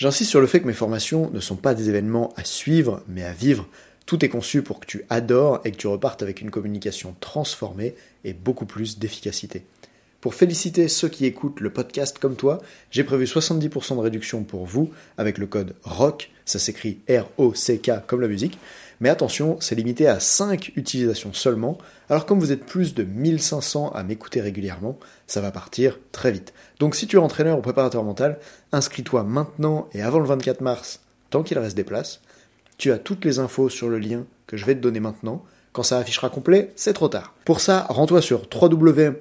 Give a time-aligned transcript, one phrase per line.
[0.00, 3.22] J'insiste sur le fait que mes formations ne sont pas des événements à suivre, mais
[3.22, 3.68] à vivre.
[4.06, 7.94] Tout est conçu pour que tu adores et que tu repartes avec une communication transformée
[8.24, 9.62] et beaucoup plus d'efficacité.
[10.20, 14.66] Pour féliciter ceux qui écoutent le podcast comme toi, j'ai prévu 70% de réduction pour
[14.66, 18.58] vous avec le code ROCK, ça s'écrit R-O-C-K comme la musique,
[19.00, 21.78] mais attention, c'est limité à 5 utilisations seulement,
[22.10, 26.52] alors comme vous êtes plus de 1500 à m'écouter régulièrement, ça va partir très vite.
[26.80, 28.38] Donc si tu es entraîneur ou préparateur mental,
[28.72, 31.00] inscris-toi maintenant et avant le 24 mars,
[31.30, 32.20] tant qu'il reste des places.
[32.76, 35.42] Tu as toutes les infos sur le lien que je vais te donner maintenant.
[35.72, 37.34] Quand ça affichera complet, c'est trop tard.
[37.44, 39.20] Pour ça, rends-toi sur www.bit.ly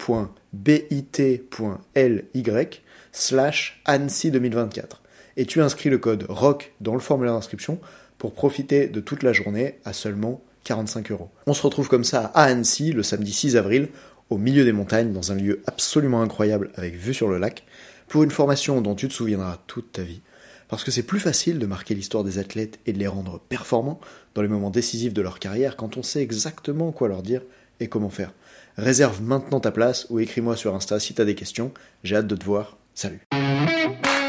[3.12, 5.02] slash ANSI 2024
[5.38, 7.80] et tu inscris le code ROC dans le formulaire d'inscription
[8.18, 11.30] pour profiter de toute la journée à seulement 45 euros.
[11.48, 13.90] On se retrouve comme ça à Annecy le samedi 6 avril,
[14.30, 17.64] au milieu des montagnes, dans un lieu absolument incroyable avec vue sur le lac,
[18.08, 20.22] pour une formation dont tu te souviendras toute ta vie.
[20.70, 24.00] Parce que c'est plus facile de marquer l'histoire des athlètes et de les rendre performants
[24.36, 27.42] dans les moments décisifs de leur carrière quand on sait exactement quoi leur dire
[27.80, 28.34] et comment faire.
[28.78, 31.72] Réserve maintenant ta place ou écris-moi sur Insta si t'as des questions.
[32.04, 32.78] J'ai hâte de te voir.
[32.94, 33.22] Salut.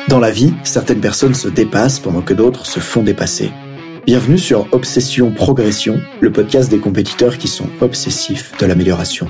[0.09, 3.53] Dans la vie, certaines personnes se dépassent pendant que d'autres se font dépasser.
[4.07, 9.29] Bienvenue sur Obsession Progression, le podcast des compétiteurs qui sont obsessifs de l'amélioration.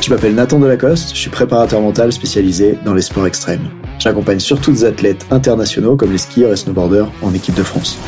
[0.00, 3.68] Je m'appelle Nathan Delacoste, je suis préparateur mental spécialisé dans les sports extrêmes.
[3.98, 7.98] J'accompagne surtout des athlètes internationaux comme les skieurs et snowboarders en équipe de France.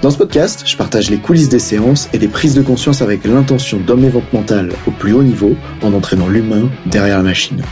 [0.00, 3.24] Dans ce podcast, je partage les coulisses des séances et des prises de conscience avec
[3.24, 7.62] l'intention votre mental au plus haut niveau en entraînant l'humain derrière la machine.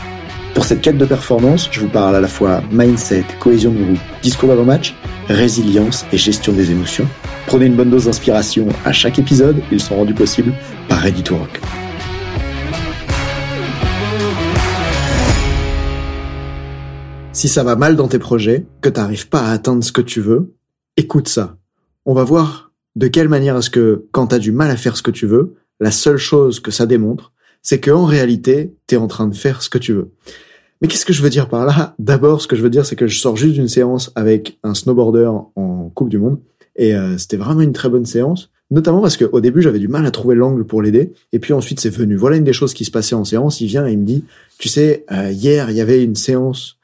[0.53, 3.99] Pour cette quête de performance, je vous parle à la fois mindset, cohésion de groupe,
[4.21, 4.95] discours d'avant-match,
[5.29, 7.07] résilience et gestion des émotions.
[7.45, 10.53] Prenez une bonne dose d'inspiration à chaque épisode, ils sont rendus possibles
[10.89, 11.61] par Ready to Rock.
[17.37, 20.01] Si ça va mal dans tes projets, que tu n'arrives pas à atteindre ce que
[20.01, 20.55] tu veux,
[20.97, 21.59] écoute ça.
[22.03, 24.97] On va voir de quelle manière est-ce que quand tu as du mal à faire
[24.97, 28.97] ce que tu veux, la seule chose que ça démontre, c'est qu'en réalité, tu es
[28.97, 30.09] en train de faire ce que tu veux.
[30.81, 31.93] Mais qu'est-ce que je veux dire par là?
[31.99, 34.73] D'abord, ce que je veux dire, c'est que je sors juste d'une séance avec un
[34.73, 36.39] snowboarder en Coupe du Monde,
[36.75, 38.49] et euh, c'était vraiment une très bonne séance.
[38.69, 41.13] Notamment parce qu'au début, j'avais du mal à trouver l'angle pour l'aider.
[41.31, 42.15] Et puis ensuite, c'est venu.
[42.15, 43.61] Voilà une des choses qui se passait en séance.
[43.61, 44.25] Il vient et il me dit,
[44.57, 46.76] tu sais, euh, hier, il y avait une séance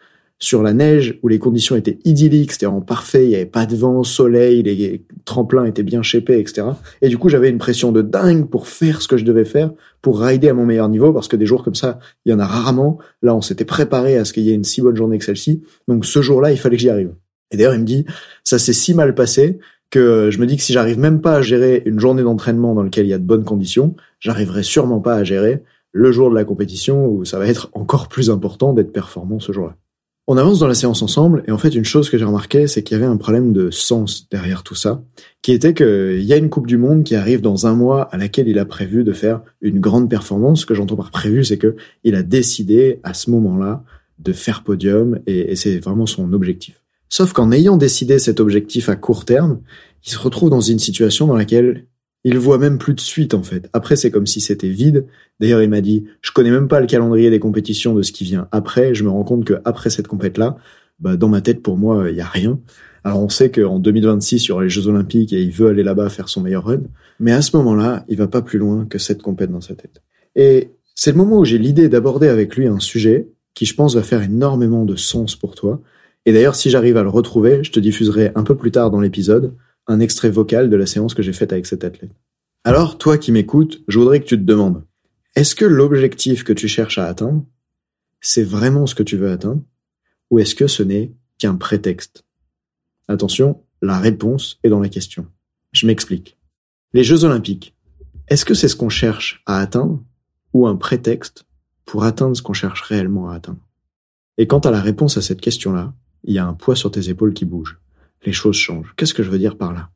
[0.44, 3.66] sur la neige où les conditions étaient idylliques, c'était en parfait, il n'y avait pas
[3.66, 6.68] de vent, soleil, les tremplins étaient bien shapés, etc.
[7.02, 9.72] Et du coup, j'avais une pression de dingue pour faire ce que je devais faire,
[10.02, 12.40] pour rider à mon meilleur niveau, parce que des jours comme ça, il y en
[12.40, 12.98] a rarement.
[13.22, 15.64] Là, on s'était préparé à ce qu'il y ait une si bonne journée que celle-ci.
[15.88, 17.14] Donc ce jour-là, il fallait que j'y arrive.
[17.52, 18.06] Et d'ailleurs, il me dit,
[18.44, 19.60] ça s'est si mal passé
[19.92, 22.84] que je me dis que si j'arrive même pas à gérer une journée d'entraînement dans
[22.84, 26.36] laquelle il y a de bonnes conditions, j'arriverai sûrement pas à gérer le jour de
[26.36, 29.78] la compétition où ça va être encore plus important d'être performant ce jour-là.
[30.26, 32.82] On avance dans la séance ensemble, et en fait, une chose que j'ai remarqué, c'est
[32.82, 35.04] qu'il y avait un problème de sens derrière tout ça,
[35.42, 38.18] qui était qu'il y a une Coupe du Monde qui arrive dans un mois à
[38.18, 40.62] laquelle il a prévu de faire une grande performance.
[40.62, 41.76] Ce que j'entends par prévu, c'est que
[42.06, 43.84] il a décidé à ce moment-là
[44.20, 46.82] de faire podium, et, et c'est vraiment son objectif.
[47.10, 49.60] Sauf qu'en ayant décidé cet objectif à court terme,
[50.06, 51.86] il se retrouve dans une situation dans laquelle
[52.24, 53.70] il voit même plus de suite en fait.
[53.74, 55.06] Après, c'est comme si c'était vide.
[55.40, 58.24] D'ailleurs, il m'a dit, je connais même pas le calendrier des compétitions de ce qui
[58.24, 58.94] vient après.
[58.94, 60.58] Je me rends compte que après cette compète là,
[61.00, 62.60] bah, dans ma tête, pour moi, il y a rien.
[63.04, 65.84] Alors, on sait qu'en 2026, il y aura les Jeux Olympiques et il veut aller
[65.84, 66.84] là-bas faire son meilleur run.
[67.20, 70.02] Mais à ce moment-là, il va pas plus loin que cette compète dans sa tête.
[70.36, 73.96] Et c'est le moment où j'ai l'idée d'aborder avec lui un sujet qui, je pense,
[73.96, 75.82] va faire énormément de sens pour toi.
[76.26, 79.02] Et d'ailleurs, si j'arrive à le retrouver, je te diffuserai un peu plus tard dans
[79.02, 79.54] l'épisode
[79.88, 82.12] un extrait vocal de la séance que j'ai faite avec cet athlète.
[82.64, 84.84] Alors, toi qui m'écoutes, je voudrais que tu te demandes,
[85.36, 87.46] est-ce que l'objectif que tu cherches à atteindre,
[88.22, 89.62] c'est vraiment ce que tu veux atteindre,
[90.30, 92.24] ou est-ce que ce n'est qu'un prétexte?
[93.08, 95.28] Attention, la réponse est dans la question.
[95.74, 96.38] Je m'explique.
[96.94, 97.76] Les Jeux olympiques,
[98.30, 100.02] est-ce que c'est ce qu'on cherche à atteindre,
[100.54, 101.46] ou un prétexte
[101.86, 103.60] pour atteindre ce qu'on cherche réellement à atteindre?
[104.38, 105.94] Et quant à la réponse à cette question-là,
[106.24, 107.80] il y a un poids sur tes épaules qui bouge
[108.26, 108.94] les choses changent.
[108.96, 109.90] Qu'est-ce que je veux dire par là?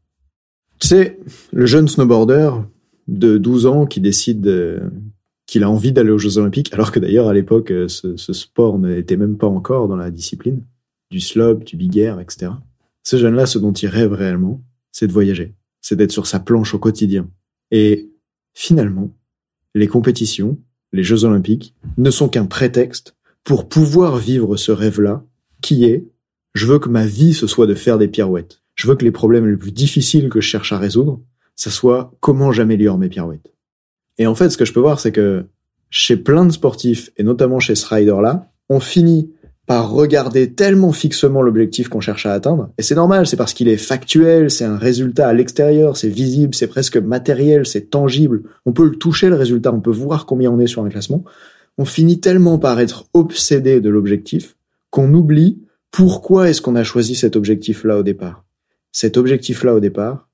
[0.80, 1.20] Sais,
[1.52, 2.52] le jeune snowboarder
[3.08, 4.82] de 12 ans qui décide
[5.48, 9.18] qu'il a envie d'aller aux Jeux Olympiques, alors que d'ailleurs à l'époque ce, sport n'était
[9.18, 10.62] même pas encore dans la discipline.
[11.10, 12.52] du slope, du big air, etc.
[13.04, 16.74] Ces jeunes-là, ce dont ils rêvent réellement, c'est de voyager, c'est d'être sur sa planche
[16.74, 17.30] au quotidien.
[17.72, 18.10] Et
[18.54, 19.14] finalement,
[19.74, 20.58] les compétitions,
[20.92, 25.24] les Jeux olympiques, ne sont qu'un prétexte pour pouvoir vivre ce rêve-là,
[25.62, 26.06] qui est,
[26.58, 28.62] je veux que ma vie, ce soit de faire des pirouettes.
[28.76, 31.20] Je veux que les problèmes les plus difficiles que je cherche à résoudre,
[31.56, 33.54] ça soit comment j'améliore mes pirouettes.
[34.18, 35.46] Et en fait, ce que je peux voir, c'est que
[35.90, 39.32] chez plein de sportifs, et notamment chez ce rider-là, on finit
[39.68, 42.70] par regarder tellement fixement l'objectif qu'on cherche à atteindre.
[42.78, 46.56] Et c'est normal, c'est parce qu'il est factuel, c'est un résultat à l'extérieur, c'est visible,
[46.56, 48.44] c'est presque matériel, c'est tangible.
[48.66, 51.24] On peut le toucher, le résultat, on peut voir combien on est sur un classement.
[51.78, 54.56] On finit tellement par être obsédé de l'objectif
[54.90, 55.60] qu'on oublie
[55.92, 58.46] pourquoi est-ce qu'on a choisi cet objectif-là au départ?
[58.92, 60.30] Cet objectif-là au départ,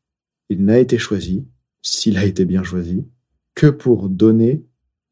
[0.49, 1.45] il n'a été choisi,
[1.81, 3.05] s'il a été bien choisi,
[3.55, 4.63] que pour donner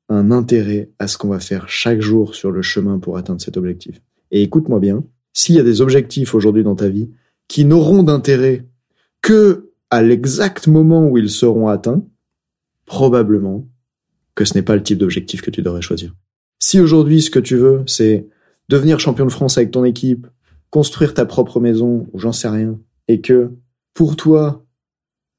[0.10, 3.58] un intérêt à ce qu'on va faire chaque jour sur le chemin pour atteindre cet
[3.58, 4.02] objectif.
[4.32, 5.04] Et écoute-moi bien,
[5.34, 7.10] s'il y a des objectifs aujourd'hui dans ta vie
[7.48, 8.68] qui n'auront d'intérêt
[9.22, 12.06] que à l'exact moment où ils seront atteints,
[12.86, 13.68] probablement
[14.36, 16.16] que ce n'est pas le type d'objectif que tu devrais choisir.
[16.60, 18.28] Si aujourd'hui ce que tu veux, c'est
[18.72, 20.26] devenir champion de France avec ton équipe,
[20.70, 22.80] construire ta propre maison, ou j'en sais rien,
[23.10, 23.52] et que
[23.94, 24.66] pour toi,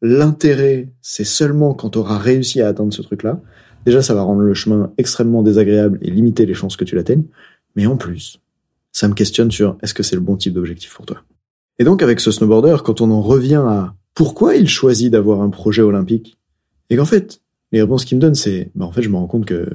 [0.02, 3.40] l'intérêt, c'est seulement quand tu auras réussi à atteindre ce truc-là,
[3.86, 7.24] déjà ça va rendre le chemin extrêmement désagréable et limiter les chances que tu l'atteignes,
[7.74, 8.38] mais en plus,
[8.92, 11.22] ça me questionne sur est-ce que c'est le bon type d'objectif pour toi.
[11.78, 15.48] Et donc avec ce snowboarder, quand on en revient à pourquoi il choisit d'avoir un
[15.48, 16.36] projet olympique,
[16.90, 17.40] et qu'en fait,
[17.72, 19.66] les réponses qu'il me donne, c'est, bah en fait, je me rends compte que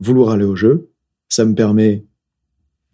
[0.00, 0.88] vouloir aller au jeu,
[1.28, 2.06] ça me permet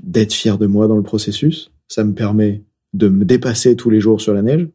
[0.03, 2.63] d'être fier de moi dans le processus, ça me permet
[2.95, 4.69] de me dépasser tous les jours sur la neige,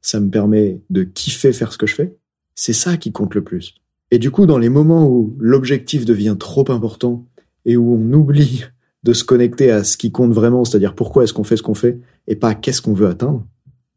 [0.00, 2.16] ça me permet de kiffer faire ce que je fais.
[2.54, 3.74] C'est ça qui compte le plus.
[4.10, 7.26] Et du coup, dans les moments où l'objectif devient trop important
[7.64, 8.64] et où on oublie
[9.02, 11.74] de se connecter à ce qui compte vraiment, c'est-à-dire pourquoi est-ce qu'on fait ce qu'on
[11.74, 13.46] fait et pas qu'est-ce qu'on veut atteindre,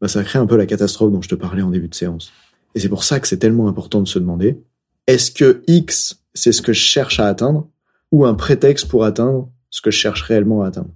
[0.00, 2.32] bah ça crée un peu la catastrophe dont je te parlais en début de séance.
[2.74, 4.58] Et c'est pour ça que c'est tellement important de se demander,
[5.06, 7.68] est-ce que X, c'est ce que je cherche à atteindre
[8.10, 10.90] ou un prétexte pour atteindre ce que je cherche réellement à atteindre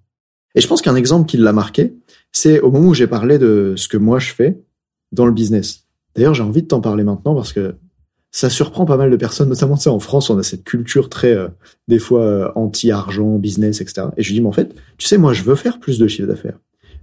[0.54, 1.96] Et je pense qu'un exemple qui l'a marqué,
[2.30, 4.60] c'est au moment où j'ai parlé de ce que moi je fais
[5.10, 5.86] dans le business.
[6.14, 7.74] D'ailleurs, j'ai envie de t'en parler maintenant parce que
[8.30, 11.32] ça surprend pas mal de personnes, notamment ça en France, on a cette culture très
[11.32, 11.48] euh,
[11.88, 14.08] des fois euh, anti-argent, business, etc.
[14.16, 16.06] Et je lui dis mais en fait, tu sais moi je veux faire plus de
[16.06, 16.58] chiffre d'affaires,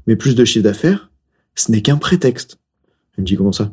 [0.07, 1.11] mais plus de chiffre d'affaires,
[1.55, 2.59] ce n'est qu'un prétexte.
[3.17, 3.71] Il me dit comment ça?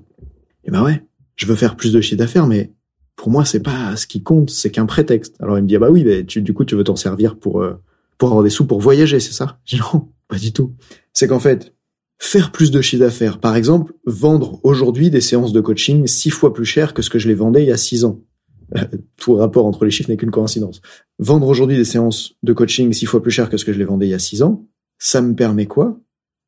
[0.64, 1.05] Eh ben ouais,
[1.37, 2.73] je veux faire plus de chiffre d'affaires, mais
[3.17, 5.37] pour moi c'est pas ce qui compte, c'est qu'un prétexte.
[5.41, 7.37] Alors il me dit ah bah oui, mais tu, du coup tu veux t'en servir
[7.37, 7.75] pour euh,
[8.20, 9.58] pour avoir des sous pour voyager, c'est ça?
[9.72, 10.75] Non, pas du tout.
[11.12, 11.75] C'est qu'en fait
[12.19, 13.40] faire plus de chiffre d'affaires.
[13.40, 17.19] Par exemple, vendre aujourd'hui des séances de coaching six fois plus cher que ce que
[17.19, 18.20] je les vendais il y a six ans.
[18.76, 18.84] Euh,
[19.17, 20.82] tout rapport entre les chiffres n'est qu'une coïncidence.
[21.19, 23.87] Vendre aujourd'hui des séances de coaching six fois plus cher que ce que je les
[23.87, 24.67] vendais il y a six ans,
[24.99, 25.99] ça me permet quoi?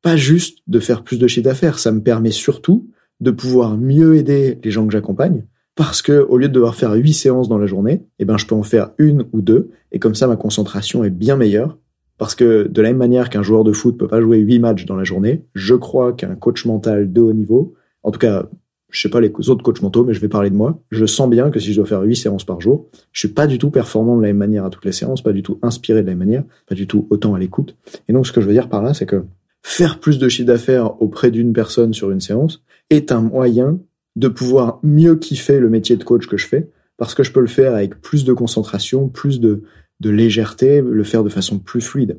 [0.02, 2.90] Pas juste de faire plus de chiffre d'affaires, ça me permet surtout
[3.20, 6.92] de pouvoir mieux aider les gens que j'accompagne, parce que au lieu de devoir faire
[6.92, 9.98] huit séances dans la journée, eh ben je peux en faire une ou deux, et
[9.98, 11.78] comme ça ma concentration est bien meilleure,
[12.18, 14.84] parce que de la même manière qu'un joueur de foot peut pas jouer 8 matchs
[14.84, 18.48] dans la journée, je crois qu'un coach mental de haut niveau, en tout cas,
[18.90, 21.28] je sais pas les autres coachs mentaux, mais je vais parler de moi, je sens
[21.28, 23.70] bien que si je dois faire 8 séances par jour, je suis pas du tout
[23.70, 26.12] performant de la même manière à toutes les séances, pas du tout inspiré de la
[26.12, 27.74] même manière, pas du tout autant à l'écoute.
[28.08, 29.24] Et donc ce que je veux dire par là, c'est que
[29.62, 33.78] faire plus de chiffre d'affaires auprès d'une personne sur une séance est un moyen
[34.16, 37.40] de pouvoir mieux kiffer le métier de coach que je fais, parce que je peux
[37.40, 39.62] le faire avec plus de concentration, plus de,
[40.00, 42.18] de légèreté, le faire de façon plus fluide.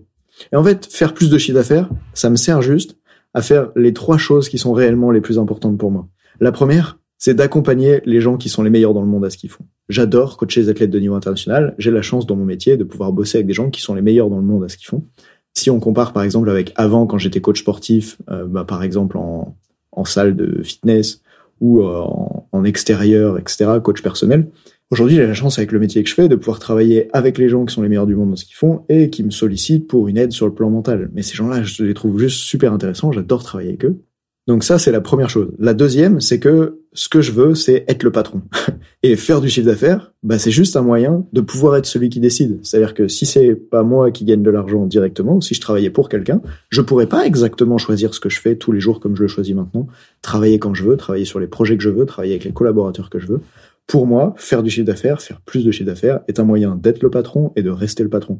[0.51, 2.97] Et en fait, faire plus de chiffre d'affaires, ça me sert juste
[3.33, 6.07] à faire les trois choses qui sont réellement les plus importantes pour moi.
[6.39, 9.37] La première, c'est d'accompagner les gens qui sont les meilleurs dans le monde à ce
[9.37, 9.65] qu'ils font.
[9.89, 11.73] J'adore coacher les athlètes de niveau international.
[11.77, 14.01] J'ai la chance dans mon métier de pouvoir bosser avec des gens qui sont les
[14.01, 15.05] meilleurs dans le monde à ce qu'ils font.
[15.53, 19.17] Si on compare par exemple avec avant quand j'étais coach sportif, euh, bah, par exemple
[19.17, 19.55] en,
[19.91, 21.21] en salle de fitness
[21.63, 24.49] ou euh, en, en extérieur, etc., coach personnel,
[24.93, 27.49] Aujourd'hui, j'ai la chance avec le métier que je fais de pouvoir travailler avec les
[27.49, 29.87] gens qui sont les meilleurs du monde dans ce qu'ils font et qui me sollicitent
[29.87, 31.09] pour une aide sur le plan mental.
[31.15, 34.03] Mais ces gens-là, je les trouve juste super intéressants, j'adore travailler avec eux.
[34.45, 35.53] Donc ça, c'est la première chose.
[35.57, 38.41] La deuxième, c'est que ce que je veux, c'est être le patron.
[39.03, 42.19] Et faire du chiffre d'affaires, bah, c'est juste un moyen de pouvoir être celui qui
[42.19, 42.59] décide.
[42.61, 46.09] C'est-à-dire que si c'est pas moi qui gagne de l'argent directement, si je travaillais pour
[46.09, 49.21] quelqu'un, je pourrais pas exactement choisir ce que je fais tous les jours comme je
[49.21, 49.87] le choisis maintenant,
[50.21, 53.09] travailler quand je veux, travailler sur les projets que je veux, travailler avec les collaborateurs
[53.09, 53.39] que je veux.
[53.87, 57.01] Pour moi, faire du chiffre d'affaires, faire plus de chiffre d'affaires est un moyen d'être
[57.01, 58.39] le patron et de rester le patron.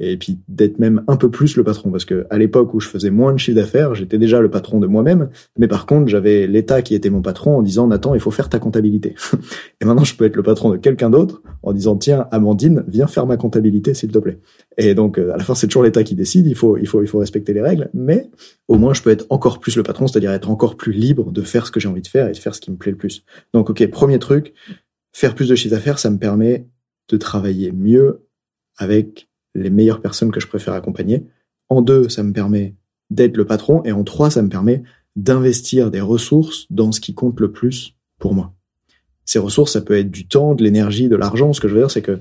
[0.00, 2.88] Et puis d'être même un peu plus le patron parce que à l'époque où je
[2.88, 6.46] faisais moins de chiffre d'affaires, j'étais déjà le patron de moi-même, mais par contre, j'avais
[6.46, 9.14] l'État qui était mon patron en disant Nathan, il faut faire ta comptabilité.
[9.80, 13.06] et maintenant, je peux être le patron de quelqu'un d'autre en disant tiens, Amandine, viens
[13.06, 14.40] faire ma comptabilité s'il te plaît.
[14.78, 17.02] Et donc euh, à la fin, c'est toujours l'État qui décide, il faut il faut
[17.02, 18.28] il faut respecter les règles, mais
[18.66, 21.42] au moins je peux être encore plus le patron, c'est-à-dire être encore plus libre de
[21.42, 22.98] faire ce que j'ai envie de faire et de faire ce qui me plaît le
[22.98, 23.24] plus.
[23.52, 24.54] Donc OK, premier truc,
[25.12, 26.66] faire plus de chiffre d'affaires, ça me permet
[27.08, 28.26] de travailler mieux
[28.76, 31.24] avec les meilleures personnes que je préfère accompagner.
[31.68, 32.74] En deux, ça me permet
[33.10, 33.82] d'être le patron.
[33.84, 34.82] Et en trois, ça me permet
[35.16, 38.52] d'investir des ressources dans ce qui compte le plus pour moi.
[39.24, 41.52] Ces ressources, ça peut être du temps, de l'énergie, de l'argent.
[41.52, 42.18] Ce que je veux dire, c'est que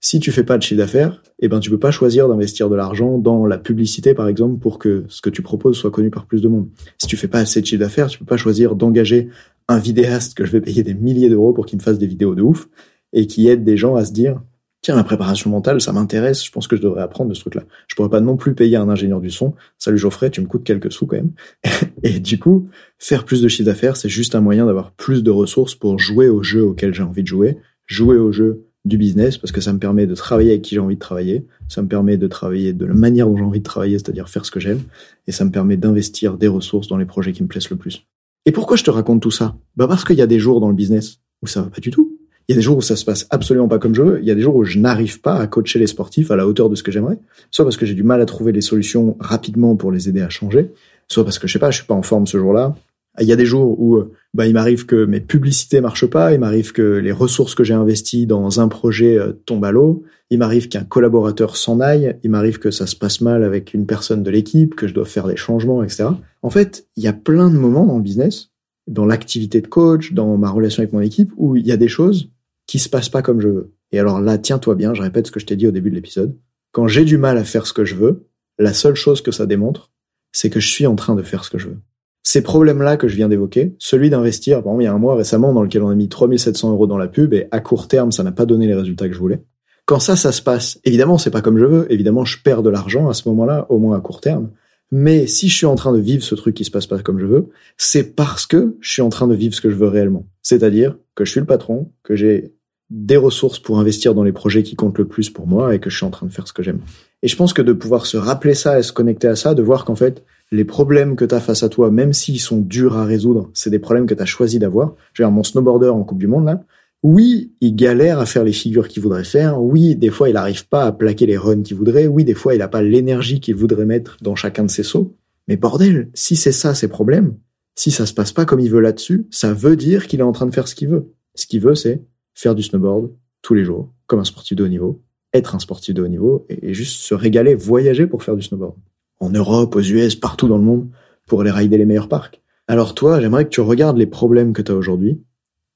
[0.00, 2.76] si tu fais pas de chiffre d'affaires, eh ben, tu peux pas choisir d'investir de
[2.76, 6.26] l'argent dans la publicité, par exemple, pour que ce que tu proposes soit connu par
[6.26, 6.68] plus de monde.
[6.98, 9.28] Si tu fais pas assez de chiffre d'affaires, tu peux pas choisir d'engager
[9.66, 12.34] un vidéaste que je vais payer des milliers d'euros pour qu'il me fasse des vidéos
[12.34, 12.68] de ouf
[13.12, 14.40] et qui aide des gens à se dire,
[14.82, 17.64] tiens, la préparation mentale, ça m'intéresse, je pense que je devrais apprendre de ce truc-là.
[17.88, 19.54] Je pourrais pas non plus payer un ingénieur du son.
[19.78, 21.32] Salut Geoffrey, tu me coûtes quelques sous quand même.
[22.02, 22.68] Et du coup,
[22.98, 26.28] faire plus de chiffre d'affaires, c'est juste un moyen d'avoir plus de ressources pour jouer
[26.28, 29.72] au jeu auquel j'ai envie de jouer, jouer au jeu du business, parce que ça
[29.72, 32.72] me permet de travailler avec qui j'ai envie de travailler, ça me permet de travailler
[32.72, 34.80] de la manière dont j'ai envie de travailler, c'est-à-dire faire ce que j'aime,
[35.26, 38.06] et ça me permet d'investir des ressources dans les projets qui me plaisent le plus.
[38.46, 39.56] Et pourquoi je te raconte tout ça?
[39.76, 41.90] Bah parce qu'il y a des jours dans le business où ça va pas du
[41.90, 42.17] tout
[42.48, 44.20] il y a des jours où ça se passe absolument pas comme je veux.
[44.20, 46.46] Il y a des jours où je n'arrive pas à coacher les sportifs à la
[46.46, 47.18] hauteur de ce que j'aimerais.
[47.50, 50.30] Soit parce que j'ai du mal à trouver les solutions rapidement pour les aider à
[50.30, 50.72] changer.
[51.08, 52.74] Soit parce que je sais pas, je suis pas en forme ce jour-là.
[53.20, 54.02] Il y a des jours où
[54.32, 57.74] bah, il m'arrive que mes publicités marchent pas, il m'arrive que les ressources que j'ai
[57.74, 62.30] investies dans un projet euh, tombent à l'eau, il m'arrive qu'un collaborateur s'en aille, il
[62.30, 65.26] m'arrive que ça se passe mal avec une personne de l'équipe, que je dois faire
[65.26, 66.10] des changements, etc.
[66.42, 68.50] En fait, il y a plein de moments dans le business,
[68.86, 71.88] dans l'activité de coach, dans ma relation avec mon équipe, où il y a des
[71.88, 72.30] choses
[72.68, 73.74] qui se passe pas comme je veux.
[73.90, 75.96] Et alors là, tiens-toi bien, je répète ce que je t'ai dit au début de
[75.96, 76.36] l'épisode.
[76.70, 79.46] Quand j'ai du mal à faire ce que je veux, la seule chose que ça
[79.46, 79.90] démontre,
[80.30, 81.78] c'est que je suis en train de faire ce que je veux.
[82.22, 85.16] Ces problèmes-là que je viens d'évoquer, celui d'investir, par exemple, il y a un mois
[85.16, 88.12] récemment dans lequel on a mis 3700 euros dans la pub et à court terme,
[88.12, 89.42] ça n'a pas donné les résultats que je voulais.
[89.86, 91.90] Quand ça, ça se passe, évidemment, c'est pas comme je veux.
[91.90, 94.50] Évidemment, je perds de l'argent à ce moment-là, au moins à court terme.
[94.90, 97.18] Mais si je suis en train de vivre ce truc qui se passe pas comme
[97.18, 97.48] je veux,
[97.78, 100.26] c'est parce que je suis en train de vivre ce que je veux réellement.
[100.42, 102.54] C'est-à-dire que je suis le patron, que j'ai
[102.90, 105.90] des ressources pour investir dans les projets qui comptent le plus pour moi et que
[105.90, 106.80] je suis en train de faire ce que j'aime.
[107.22, 109.62] Et je pense que de pouvoir se rappeler ça et se connecter à ça, de
[109.62, 112.96] voir qu'en fait, les problèmes que tu as face à toi, même s'ils sont durs
[112.96, 114.94] à résoudre, c'est des problèmes que tu as choisi d'avoir.
[115.12, 116.64] Je veux dire, mon snowboarder en Coupe du Monde, là,
[117.02, 119.62] oui, il galère à faire les figures qu'il voudrait faire.
[119.62, 122.06] Oui, des fois, il n'arrive pas à plaquer les runs qu'il voudrait.
[122.06, 125.14] Oui, des fois, il n'a pas l'énergie qu'il voudrait mettre dans chacun de ses sauts.
[125.46, 127.36] Mais bordel, si c'est ça ses problèmes,
[127.76, 130.32] si ça se passe pas comme il veut là-dessus, ça veut dire qu'il est en
[130.32, 131.12] train de faire ce qu'il veut.
[131.36, 132.02] Ce qu'il veut, c'est
[132.38, 133.10] faire du snowboard
[133.42, 135.02] tous les jours, comme un sportif de haut niveau,
[135.32, 138.76] être un sportif de haut niveau et, juste se régaler, voyager pour faire du snowboard.
[139.18, 140.88] En Europe, aux US, partout dans le monde,
[141.26, 142.40] pour aller rider les meilleurs parcs.
[142.68, 145.20] Alors toi, j'aimerais que tu regardes les problèmes que tu as aujourd'hui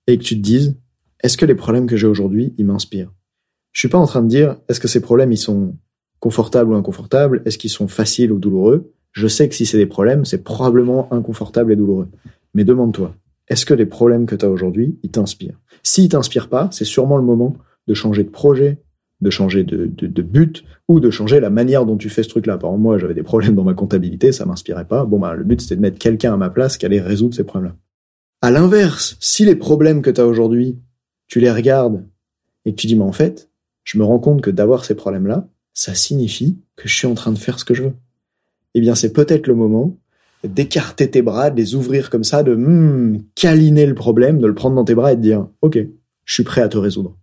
[0.06, 0.76] et que tu te dises,
[1.22, 3.12] est-ce que les problèmes que j'ai aujourd'hui, ils m'inspirent?
[3.72, 5.76] Je suis pas en train de dire, est-ce que ces problèmes, ils sont
[6.20, 7.42] confortables ou inconfortables?
[7.44, 8.92] Est-ce qu'ils sont faciles ou douloureux?
[9.10, 12.08] Je sais que si c'est des problèmes, c'est probablement inconfortable et douloureux.
[12.54, 13.16] Mais demande-toi,
[13.48, 15.58] est-ce que les problèmes que tu as aujourd'hui, ils t'inspirent?
[15.82, 18.78] S'ils t'inspirent pas, c'est sûrement le moment de changer de projet,
[19.20, 22.58] de changer de, de, but ou de changer la manière dont tu fais ce truc-là.
[22.58, 25.04] Par exemple, moi, j'avais des problèmes dans ma comptabilité, ça m'inspirait pas.
[25.04, 27.44] Bon, bah, le but, c'était de mettre quelqu'un à ma place qui allait résoudre ces
[27.44, 27.76] problèmes-là.
[28.40, 30.78] À l'inverse, si les problèmes que tu as aujourd'hui,
[31.28, 32.04] tu les regardes
[32.64, 33.50] et que tu dis, mais en fait,
[33.84, 37.32] je me rends compte que d'avoir ces problèmes-là, ça signifie que je suis en train
[37.32, 37.94] de faire ce que je veux.
[38.74, 39.96] Eh bien, c'est peut-être le moment
[40.44, 44.54] d'écarter tes bras, de les ouvrir comme ça, de hmm, câliner le problème, de le
[44.54, 45.78] prendre dans tes bras et de dire OK,
[46.24, 47.16] je suis prêt à te résoudre.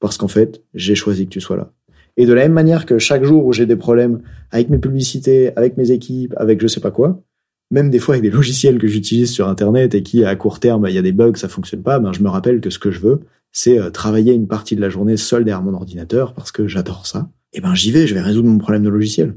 [0.00, 1.72] Parce qu'en fait, j'ai choisi que tu sois là.
[2.16, 5.54] Et de la même manière que chaque jour où j'ai des problèmes avec mes publicités,
[5.56, 7.22] avec mes équipes, avec je sais pas quoi,
[7.70, 10.86] même des fois avec des logiciels que j'utilise sur Internet et qui, à court terme,
[10.88, 12.90] il y a des bugs, ça fonctionne pas, ben, je me rappelle que ce que
[12.90, 13.20] je veux,
[13.52, 17.06] c'est euh, travailler une partie de la journée seul derrière mon ordinateur parce que j'adore
[17.06, 17.28] ça.
[17.52, 19.34] Et ben, j'y vais, je vais résoudre mon problème de logiciel.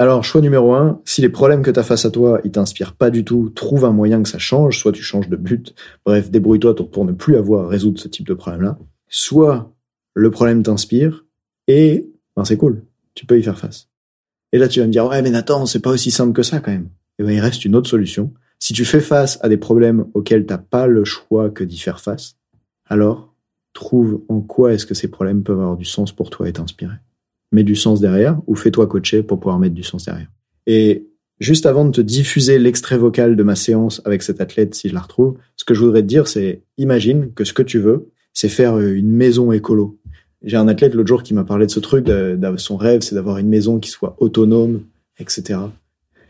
[0.00, 2.94] Alors, choix numéro un, si les problèmes que tu as face à toi, ils t'inspirent
[2.94, 5.74] pas du tout, trouve un moyen que ça change, soit tu changes de but,
[6.06, 8.78] bref, débrouille-toi pour ne plus avoir à résoudre ce type de problème-là.
[9.08, 9.74] Soit
[10.14, 11.26] le problème t'inspire,
[11.68, 13.90] et ben c'est cool, tu peux y faire face.
[14.52, 16.60] Et là, tu vas me dire, ouais, mais Nathan, c'est pas aussi simple que ça
[16.60, 16.88] quand même.
[17.18, 18.32] Et ben, il reste une autre solution.
[18.58, 22.00] Si tu fais face à des problèmes auxquels t'as pas le choix que d'y faire
[22.00, 22.38] face,
[22.86, 23.34] alors
[23.74, 26.96] trouve en quoi est-ce que ces problèmes peuvent avoir du sens pour toi et t'inspirer
[27.52, 30.28] mets du sens derrière ou fais-toi coacher pour pouvoir mettre du sens derrière.
[30.66, 31.06] Et
[31.40, 34.94] juste avant de te diffuser l'extrait vocal de ma séance avec cet athlète, si je
[34.94, 38.10] la retrouve, ce que je voudrais te dire, c'est imagine que ce que tu veux,
[38.32, 39.98] c'est faire une maison écolo.
[40.42, 43.02] J'ai un athlète l'autre jour qui m'a parlé de ce truc, de, de son rêve,
[43.02, 44.82] c'est d'avoir une maison qui soit autonome,
[45.18, 45.58] etc.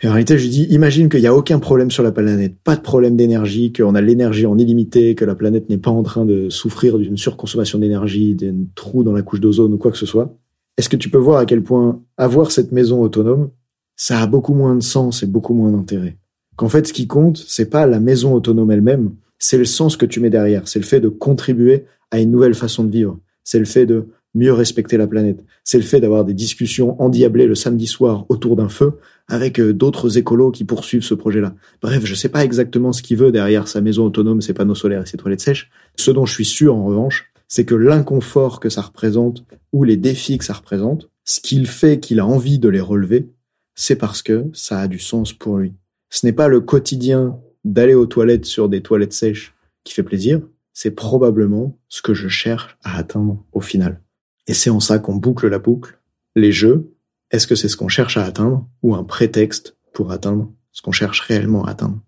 [0.03, 2.55] Et en réalité, je lui dis, imagine qu'il n'y a aucun problème sur la planète,
[2.65, 6.03] pas de problème d'énergie, qu'on a l'énergie en illimité, que la planète n'est pas en
[6.03, 9.99] train de souffrir d'une surconsommation d'énergie, d'un trou dans la couche d'ozone ou quoi que
[9.99, 10.35] ce soit.
[10.81, 13.51] Est-ce que tu peux voir à quel point avoir cette maison autonome,
[13.97, 16.17] ça a beaucoup moins de sens et beaucoup moins d'intérêt?
[16.57, 20.07] Qu'en fait, ce qui compte, c'est pas la maison autonome elle-même, c'est le sens que
[20.07, 23.59] tu mets derrière, c'est le fait de contribuer à une nouvelle façon de vivre, c'est
[23.59, 25.45] le fait de mieux respecter la planète.
[25.65, 28.95] C'est le fait d'avoir des discussions endiablées le samedi soir autour d'un feu
[29.29, 31.55] avec euh, d'autres écolos qui poursuivent ce projet-là.
[31.83, 35.03] Bref, je sais pas exactement ce qu'il veut derrière sa maison autonome, ses panneaux solaires
[35.03, 35.69] et ses toilettes sèches.
[35.97, 39.99] Ce dont je suis sûr, en revanche, c'est que l'inconfort que ça représente ou les
[39.99, 43.29] défis que ça représente, ce qu'il fait qu'il a envie de les relever,
[43.75, 45.75] c'est parce que ça a du sens pour lui.
[46.09, 49.55] Ce n'est pas le quotidien d'aller aux toilettes sur des toilettes sèches
[49.85, 50.41] qui fait plaisir,
[50.73, 54.01] c'est probablement ce que je cherche à atteindre au final.
[54.47, 55.99] Et c'est en ça qu'on boucle la boucle.
[56.37, 56.95] Les jeux,
[57.31, 60.93] est-ce que c'est ce qu'on cherche à atteindre ou un prétexte pour atteindre ce qu'on
[60.93, 62.01] cherche réellement à atteindre?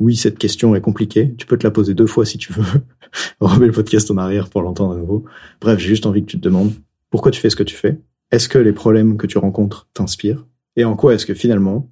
[0.00, 1.34] Oui, cette question est compliquée.
[1.38, 2.80] Tu peux te la poser deux fois si tu veux.
[3.40, 5.24] Remets le podcast en arrière pour l'entendre à nouveau.
[5.60, 6.72] Bref, j'ai juste envie que tu te demandes
[7.10, 8.00] pourquoi tu fais ce que tu fais?
[8.30, 10.46] Est-ce que les problèmes que tu rencontres t'inspirent?
[10.76, 11.90] Et en quoi est-ce que finalement,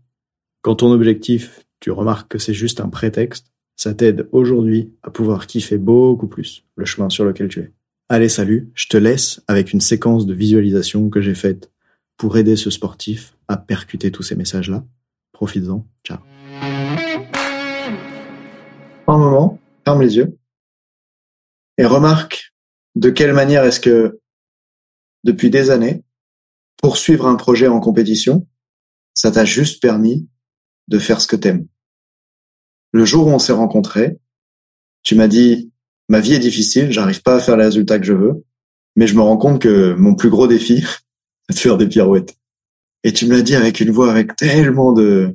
[0.62, 5.46] quand ton objectif, tu remarques que c'est juste un prétexte, ça t'aide aujourd'hui à pouvoir
[5.46, 7.72] kiffer beaucoup plus le chemin sur lequel tu es?
[8.08, 11.70] Allez, salut, je te laisse avec une séquence de visualisation que j'ai faite
[12.16, 14.84] pour aider ce sportif à percuter tous ces messages-là.
[15.32, 15.86] Profites-en.
[16.04, 16.37] Ciao.
[19.08, 20.38] Un moment, ferme les yeux
[21.78, 22.52] et remarque
[22.94, 24.20] de quelle manière est-ce que,
[25.24, 26.04] depuis des années,
[26.82, 28.46] poursuivre un projet en compétition,
[29.14, 30.28] ça t'a juste permis
[30.88, 31.66] de faire ce que t'aimes.
[32.92, 34.18] Le jour où on s'est rencontrés,
[35.02, 35.72] tu m'as dit,
[36.10, 38.44] ma vie est difficile, j'arrive pas à faire les résultats que je veux,
[38.94, 40.84] mais je me rends compte que mon plus gros défi,
[41.48, 42.36] c'est de faire des pirouettes.
[43.04, 45.34] Et tu me l'as dit avec une voix avec tellement de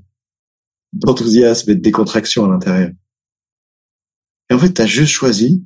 [0.91, 2.91] d'enthousiasme et de décontraction à l'intérieur.
[4.53, 5.65] Et en fait, tu as juste choisi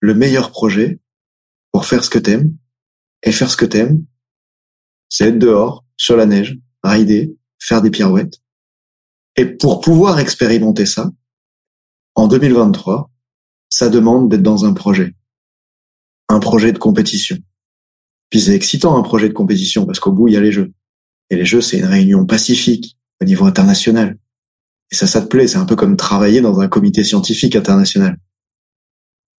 [0.00, 0.98] le meilleur projet
[1.70, 2.56] pour faire ce que t'aimes.
[3.22, 4.04] Et faire ce que t'aimes,
[5.08, 8.42] c'est être dehors, sur la neige, rider, faire des pirouettes.
[9.36, 11.12] Et pour pouvoir expérimenter ça,
[12.16, 13.08] en 2023,
[13.68, 15.14] ça demande d'être dans un projet.
[16.28, 17.38] Un projet de compétition.
[18.30, 20.72] Puis c'est excitant un projet de compétition parce qu'au bout il y a les jeux.
[21.30, 24.18] Et les jeux c'est une réunion pacifique au niveau international.
[24.90, 25.46] Et ça, ça te plaît.
[25.46, 28.18] C'est un peu comme travailler dans un comité scientifique international.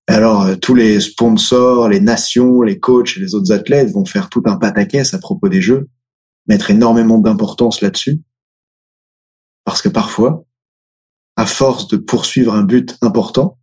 [0.10, 4.30] Alors euh, tous les sponsors, les nations, les coachs et les autres athlètes vont faire
[4.30, 5.88] tout un pataquès à propos des jeux,
[6.48, 8.20] mettre énormément d'importance là-dessus.
[9.66, 10.44] Parce que parfois,
[11.36, 13.60] à force de poursuivre un but important,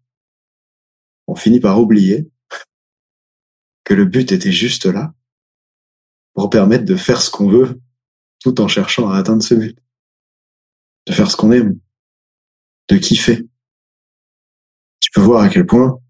[1.27, 2.31] on finit par oublier
[3.83, 5.13] que le but était juste là
[6.35, 7.81] pour permettre de faire ce qu'on veut
[8.41, 9.79] tout en cherchant à atteindre ce but.
[11.07, 11.79] De faire ce qu'on aime,
[12.89, 13.47] de kiffer.
[15.01, 16.01] Tu peux voir à quel point,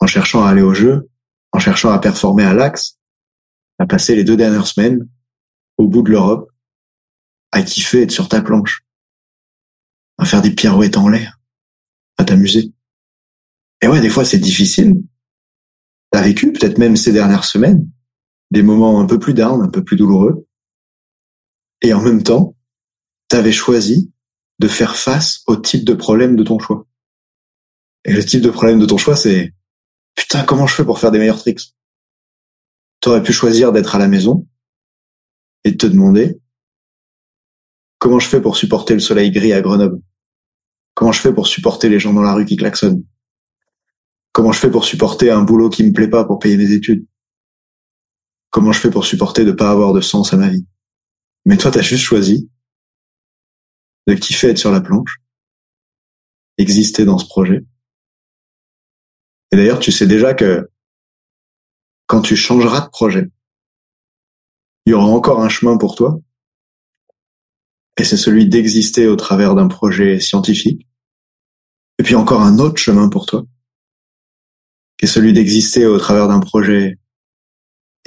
[0.00, 1.08] en cherchant à aller au jeu,
[1.52, 2.98] en cherchant à performer à l'axe,
[3.78, 5.08] à passer les deux dernières semaines
[5.76, 6.50] au bout de l'Europe,
[7.52, 8.84] à kiffer être sur ta planche,
[10.18, 11.38] à faire des pirouettes en l'air,
[12.16, 12.72] à t'amuser.
[13.80, 14.94] Et ouais, des fois c'est difficile.
[16.10, 17.88] T'as vécu peut-être même ces dernières semaines
[18.50, 20.46] des moments un peu plus down, un peu plus douloureux.
[21.82, 22.56] Et en même temps,
[23.28, 24.10] t'avais choisi
[24.58, 26.86] de faire face au type de problème de ton choix.
[28.04, 29.54] Et le type de problème de ton choix, c'est
[30.14, 31.74] putain, comment je fais pour faire des meilleurs tricks?
[33.00, 34.46] T'aurais pu choisir d'être à la maison
[35.64, 36.40] et de te demander
[37.98, 40.00] comment je fais pour supporter le soleil gris à Grenoble?
[40.94, 43.04] Comment je fais pour supporter les gens dans la rue qui klaxonnent?
[44.32, 47.06] Comment je fais pour supporter un boulot qui me plaît pas pour payer mes études?
[48.50, 50.66] Comment je fais pour supporter de pas avoir de sens à ma vie?
[51.44, 52.50] Mais toi, tu as juste choisi
[54.08, 55.18] de kiffer être sur la planche,
[56.56, 57.64] exister dans ce projet.
[59.52, 60.70] Et d'ailleurs, tu sais déjà que
[62.06, 63.30] quand tu changeras de projet,
[64.86, 66.18] il y aura encore un chemin pour toi.
[67.98, 70.86] Et c'est celui d'exister au travers d'un projet scientifique.
[71.98, 73.44] Et puis encore un autre chemin pour toi,
[74.96, 76.96] qui est celui d'exister au travers d'un projet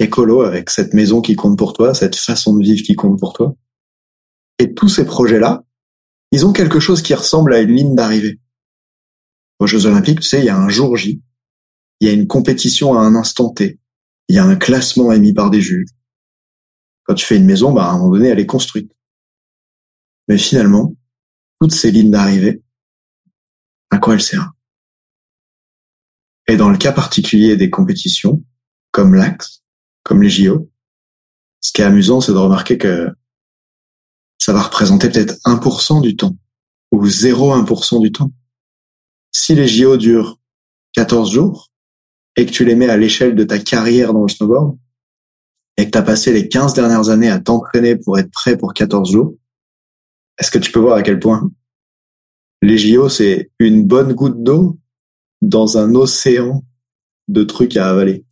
[0.00, 3.34] écolo avec cette maison qui compte pour toi, cette façon de vivre qui compte pour
[3.34, 3.54] toi.
[4.58, 5.62] Et tous ces projets-là,
[6.32, 8.40] ils ont quelque chose qui ressemble à une ligne d'arrivée.
[9.58, 11.22] Aux Jeux Olympiques, tu sais, il y a un jour J,
[12.00, 13.78] il y a une compétition à un instant T,
[14.28, 15.90] il y a un classement émis par des juges.
[17.04, 18.90] Quand tu fais une maison, bah, à un moment donné, elle est construite.
[20.26, 20.96] Mais finalement,
[21.60, 22.62] toutes ces lignes d'arrivée,
[23.90, 24.50] à quoi elles servent?
[26.48, 28.42] Et dans le cas particulier des compétitions,
[28.90, 29.62] comme l'axe,
[30.02, 30.70] comme les JO,
[31.60, 33.08] ce qui est amusant, c'est de remarquer que
[34.42, 36.36] ça va représenter peut-être 1% du temps
[36.90, 38.32] ou 0,1% du temps.
[39.30, 40.40] Si les JO durent
[40.94, 41.70] 14 jours
[42.34, 44.76] et que tu les mets à l'échelle de ta carrière dans le snowboard
[45.76, 48.74] et que tu as passé les 15 dernières années à t'entraîner pour être prêt pour
[48.74, 49.32] 14 jours,
[50.38, 51.48] est-ce que tu peux voir à quel point
[52.62, 54.76] les JO, c'est une bonne goutte d'eau
[55.40, 56.64] dans un océan
[57.28, 58.24] de trucs à avaler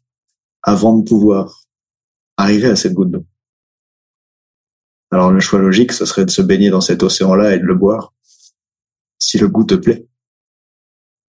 [0.65, 1.63] avant de pouvoir
[2.37, 3.25] arriver à cette goutte d'eau?
[5.11, 7.75] Alors le choix logique, ce serait de se baigner dans cet océan-là et de le
[7.75, 8.15] boire,
[9.19, 10.07] si le goût te plaît.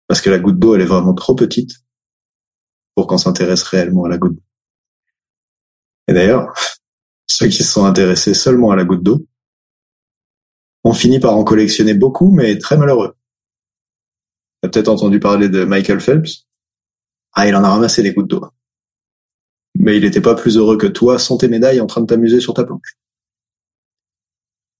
[0.06, 1.84] Parce que la goutte d'eau, elle est vraiment trop petite
[2.94, 4.38] pour qu'on s'intéresse réellement à la goutte.
[6.06, 6.52] Et d'ailleurs,
[7.26, 9.26] ceux qui se sont intéressés seulement à la goutte d'eau
[10.84, 13.16] ont fini par en collectionner beaucoup, mais très malheureux.
[14.62, 16.46] Tu as peut-être entendu parler de Michael Phelps.
[17.34, 18.44] Ah, il en a ramassé des gouttes d'eau.
[19.76, 22.40] Mais il n'était pas plus heureux que toi sans tes médailles en train de t'amuser
[22.40, 22.96] sur ta planche.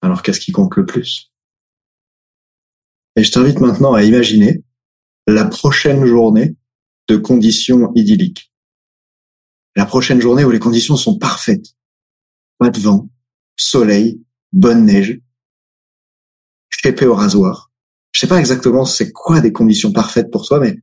[0.03, 1.33] Alors qu'est-ce qui compte le plus?
[3.17, 4.65] Et je t'invite maintenant à imaginer
[5.27, 6.57] la prochaine journée
[7.09, 8.53] de conditions idylliques.
[9.77, 11.75] La prochaine journée où les conditions sont parfaites.
[12.59, 13.09] Pas de vent,
[13.57, 15.21] soleil, bonne neige,
[16.71, 17.71] crêpé au rasoir.
[18.13, 20.79] Je sais pas exactement c'est quoi des conditions parfaites pour toi, mais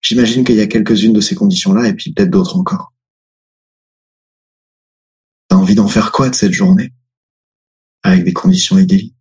[0.00, 2.92] j'imagine qu'il y a quelques-unes de ces conditions-là et puis peut-être d'autres encore.
[5.48, 6.92] T'as envie d'en faire quoi de cette journée?
[8.12, 9.14] Avec des conditions idylliques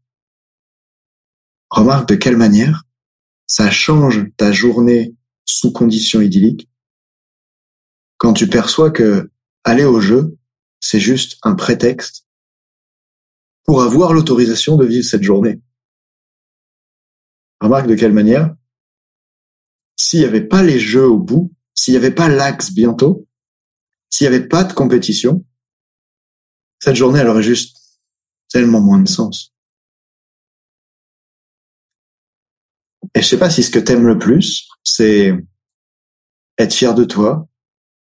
[1.69, 2.83] Remarque de quelle manière
[3.47, 6.69] ça change ta journée sous conditions idylliques
[8.17, 9.29] quand tu perçois que
[9.63, 10.37] aller au jeu,
[10.79, 12.25] c'est juste un prétexte
[13.63, 15.59] pour avoir l'autorisation de vivre cette journée.
[17.61, 18.55] Remarque de quelle manière
[19.95, 23.27] S'il n'y avait pas les jeux au bout, s'il n'y avait pas l'axe bientôt,
[24.09, 25.45] s'il n'y avait pas de compétition,
[26.79, 27.84] cette journée, elle aurait juste
[28.55, 29.53] tellement moins de sens.
[33.13, 35.33] Et je sais pas si ce que t'aimes le plus, c'est
[36.57, 37.49] être fier de toi,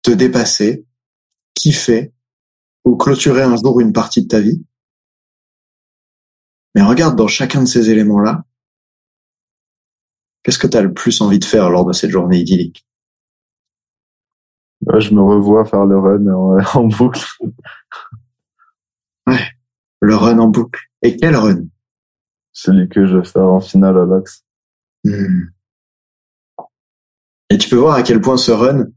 [0.03, 0.85] te dépasser,
[1.53, 2.11] kiffer,
[2.83, 4.61] ou clôturer un jour une partie de ta vie.
[6.75, 8.43] Mais regarde dans chacun de ces éléments-là,
[10.43, 12.83] Qu'est-ce que tu as le plus envie de faire lors de cette journée idyllique?
[14.97, 16.25] Je me revois faire le run
[16.73, 17.21] en, boucle.
[19.27, 19.51] Ouais,
[20.01, 20.81] le run en boucle.
[21.01, 21.65] Et quel run?
[22.51, 24.43] Celui que je vais faire en finale à l'Axe.
[25.05, 25.45] Hmm.
[27.49, 28.87] Et tu peux voir à quel point ce run,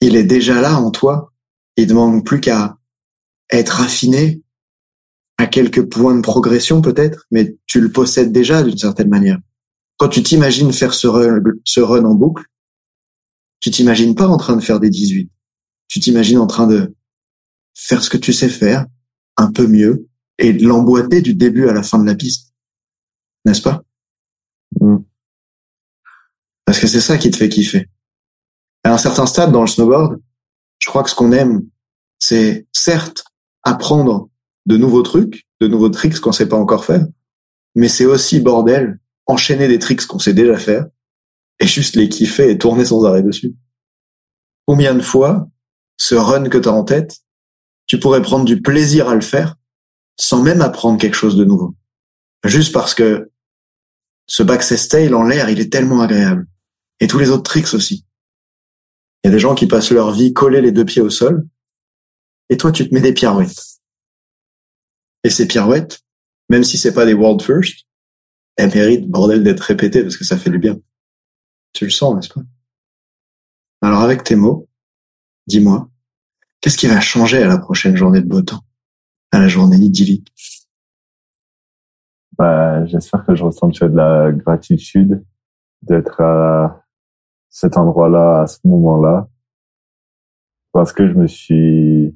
[0.00, 1.32] il est déjà là en toi.
[1.76, 2.76] Il ne manque plus qu'à
[3.50, 4.42] être affiné
[5.38, 9.38] à quelques points de progression peut-être, mais tu le possèdes déjà d'une certaine manière.
[9.96, 12.44] Quand tu t'imagines faire ce run, ce run en boucle,
[13.60, 15.30] tu t'imagines pas en train de faire des 18.
[15.88, 16.94] Tu t'imagines en train de
[17.74, 18.86] faire ce que tu sais faire,
[19.40, 20.06] un peu mieux,
[20.38, 22.52] et de l'emboîter du début à la fin de la piste.
[23.44, 23.82] N'est-ce pas?
[24.80, 24.98] Mm.
[26.64, 27.88] Parce que c'est ça qui te fait kiffer.
[28.84, 30.20] À un certain stade dans le snowboard,
[30.78, 31.66] je crois que ce qu'on aime,
[32.18, 33.24] c'est certes
[33.62, 34.28] apprendre
[34.66, 37.06] de nouveaux trucs, de nouveaux tricks qu'on sait pas encore faire,
[37.74, 40.86] mais c'est aussi bordel enchaîner des tricks qu'on sait déjà faire
[41.60, 43.54] et juste les kiffer et tourner sans arrêt dessus.
[44.66, 45.48] Combien de fois,
[45.96, 47.20] ce run que tu as en tête,
[47.90, 49.56] tu pourrais prendre du plaisir à le faire
[50.16, 51.74] sans même apprendre quelque chose de nouveau.
[52.44, 53.32] Juste parce que
[54.28, 56.46] ce backstage tail en l'air, il est tellement agréable.
[57.00, 58.06] Et tous les autres tricks aussi.
[59.24, 61.44] Il y a des gens qui passent leur vie collés les deux pieds au sol,
[62.48, 63.80] et toi tu te mets des pirouettes.
[65.24, 66.00] Et ces pirouettes,
[66.48, 67.88] même si c'est pas des world first,
[68.54, 70.78] elle mérite, bordel, d'être répétée parce que ça fait du bien.
[71.72, 72.42] Tu le sens, n'est-ce pas?
[73.82, 74.68] Alors avec tes mots,
[75.48, 75.89] dis-moi,
[76.60, 78.60] qu'est-ce qui va changer à la prochaine journée de beau temps?
[79.32, 80.32] À la journée idyllique?
[82.36, 85.24] Bah, J'espère que je ressentirai de la gratitude
[85.82, 86.84] d'être à
[87.48, 89.28] cet endroit-là, à ce moment-là,
[90.72, 92.14] parce que je me suis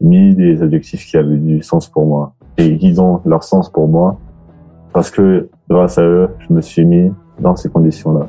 [0.00, 2.34] mis des objectifs qui avaient du sens pour moi.
[2.58, 4.18] Et qui ont leur sens pour moi.
[4.92, 8.28] Parce que grâce à eux, je me suis mis dans ces conditions-là.